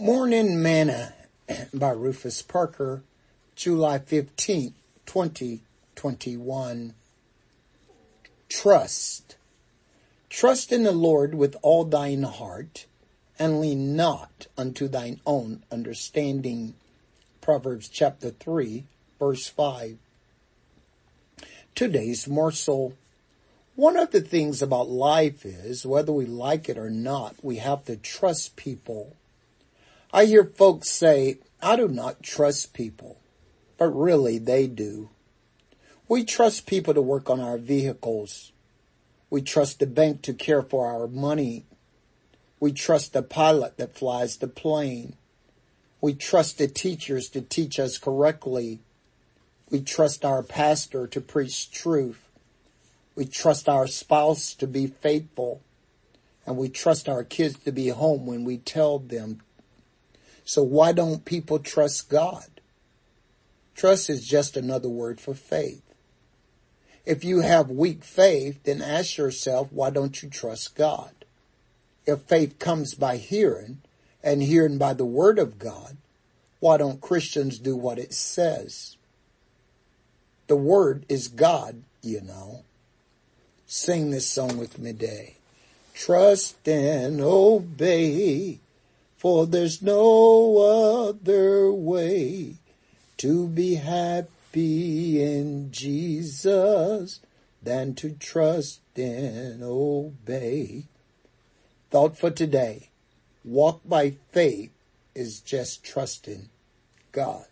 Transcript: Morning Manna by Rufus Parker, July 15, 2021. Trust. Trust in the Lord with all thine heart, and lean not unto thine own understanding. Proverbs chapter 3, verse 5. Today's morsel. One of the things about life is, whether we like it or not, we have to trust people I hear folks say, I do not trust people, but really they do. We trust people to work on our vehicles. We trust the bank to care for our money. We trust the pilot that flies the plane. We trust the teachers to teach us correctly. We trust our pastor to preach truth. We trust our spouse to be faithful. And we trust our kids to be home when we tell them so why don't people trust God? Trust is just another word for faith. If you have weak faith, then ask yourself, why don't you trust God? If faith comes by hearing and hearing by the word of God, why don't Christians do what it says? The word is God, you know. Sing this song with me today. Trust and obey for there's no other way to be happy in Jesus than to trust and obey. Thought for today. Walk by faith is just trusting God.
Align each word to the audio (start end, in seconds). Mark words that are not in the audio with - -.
Morning 0.00 0.62
Manna 0.62 1.12
by 1.74 1.90
Rufus 1.90 2.40
Parker, 2.40 3.02
July 3.54 3.98
15, 3.98 4.72
2021. 5.04 6.94
Trust. 8.48 9.36
Trust 10.30 10.72
in 10.72 10.84
the 10.84 10.92
Lord 10.92 11.34
with 11.34 11.54
all 11.60 11.84
thine 11.84 12.22
heart, 12.22 12.86
and 13.38 13.60
lean 13.60 13.94
not 13.94 14.46
unto 14.56 14.88
thine 14.88 15.20
own 15.26 15.64
understanding. 15.70 16.72
Proverbs 17.42 17.86
chapter 17.86 18.30
3, 18.30 18.84
verse 19.18 19.48
5. 19.48 19.98
Today's 21.74 22.26
morsel. 22.26 22.94
One 23.76 23.98
of 23.98 24.12
the 24.12 24.22
things 24.22 24.62
about 24.62 24.88
life 24.88 25.44
is, 25.44 25.84
whether 25.84 26.10
we 26.10 26.24
like 26.24 26.70
it 26.70 26.78
or 26.78 26.88
not, 26.88 27.36
we 27.42 27.56
have 27.56 27.84
to 27.84 27.96
trust 27.96 28.56
people 28.56 29.14
I 30.12 30.24
hear 30.24 30.44
folks 30.44 30.88
say, 30.88 31.38
I 31.62 31.76
do 31.76 31.86
not 31.86 32.22
trust 32.22 32.74
people, 32.74 33.20
but 33.78 33.88
really 33.90 34.38
they 34.38 34.66
do. 34.66 35.10
We 36.08 36.24
trust 36.24 36.66
people 36.66 36.94
to 36.94 37.00
work 37.00 37.30
on 37.30 37.38
our 37.38 37.58
vehicles. 37.58 38.50
We 39.30 39.40
trust 39.40 39.78
the 39.78 39.86
bank 39.86 40.22
to 40.22 40.34
care 40.34 40.62
for 40.62 40.86
our 40.86 41.06
money. 41.06 41.64
We 42.58 42.72
trust 42.72 43.12
the 43.12 43.22
pilot 43.22 43.76
that 43.76 43.94
flies 43.94 44.38
the 44.38 44.48
plane. 44.48 45.14
We 46.00 46.14
trust 46.14 46.58
the 46.58 46.66
teachers 46.66 47.28
to 47.30 47.40
teach 47.40 47.78
us 47.78 47.96
correctly. 47.96 48.80
We 49.70 49.80
trust 49.80 50.24
our 50.24 50.42
pastor 50.42 51.06
to 51.06 51.20
preach 51.20 51.70
truth. 51.70 52.28
We 53.14 53.26
trust 53.26 53.68
our 53.68 53.86
spouse 53.86 54.54
to 54.54 54.66
be 54.66 54.88
faithful. 54.88 55.60
And 56.44 56.56
we 56.56 56.68
trust 56.68 57.08
our 57.08 57.22
kids 57.22 57.60
to 57.60 57.70
be 57.70 57.88
home 57.88 58.26
when 58.26 58.42
we 58.42 58.58
tell 58.58 58.98
them 58.98 59.42
so 60.50 60.64
why 60.64 60.90
don't 60.90 61.24
people 61.24 61.60
trust 61.60 62.10
God? 62.10 62.60
Trust 63.76 64.10
is 64.10 64.26
just 64.26 64.56
another 64.56 64.88
word 64.88 65.20
for 65.20 65.32
faith. 65.32 65.84
If 67.06 67.24
you 67.24 67.42
have 67.42 67.70
weak 67.70 68.02
faith, 68.02 68.64
then 68.64 68.82
ask 68.82 69.16
yourself, 69.16 69.68
why 69.70 69.90
don't 69.90 70.20
you 70.20 70.28
trust 70.28 70.74
God? 70.74 71.12
If 72.04 72.22
faith 72.22 72.58
comes 72.58 72.94
by 72.94 73.18
hearing 73.18 73.82
and 74.24 74.42
hearing 74.42 74.76
by 74.76 74.92
the 74.92 75.04
word 75.04 75.38
of 75.38 75.60
God, 75.60 75.96
why 76.58 76.78
don't 76.78 77.00
Christians 77.00 77.60
do 77.60 77.76
what 77.76 78.00
it 78.00 78.12
says? 78.12 78.96
The 80.48 80.56
word 80.56 81.06
is 81.08 81.28
God, 81.28 81.84
you 82.02 82.22
know. 82.22 82.64
Sing 83.68 84.10
this 84.10 84.28
song 84.28 84.58
with 84.58 84.80
me 84.80 84.90
today. 84.90 85.36
Trust 85.94 86.66
and 86.66 87.20
obey 87.20 88.58
for 89.20 89.46
there's 89.46 89.82
no 89.82 90.56
other 90.56 91.70
way 91.70 92.54
to 93.18 93.46
be 93.48 93.74
happy 93.74 95.22
in 95.22 95.70
Jesus 95.70 97.20
than 97.62 97.94
to 97.96 98.12
trust 98.12 98.80
and 98.96 99.62
obey. 99.62 100.84
Thought 101.90 102.16
for 102.16 102.30
today. 102.30 102.88
Walk 103.44 103.82
by 103.84 104.14
faith 104.32 104.72
is 105.14 105.40
just 105.40 105.84
trusting 105.84 106.48
God. 107.12 107.44